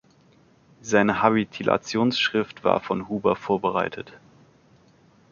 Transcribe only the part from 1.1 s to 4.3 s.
Habilitationsschrift war von Huber vorbereitet.